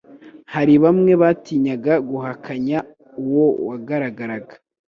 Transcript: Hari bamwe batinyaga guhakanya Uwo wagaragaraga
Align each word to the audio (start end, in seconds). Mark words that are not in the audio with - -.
Hari 0.53 0.73
bamwe 0.83 1.11
batinyaga 1.21 1.93
guhakanya 2.09 2.77
Uwo 3.23 3.45
wagaragaraga 3.67 4.53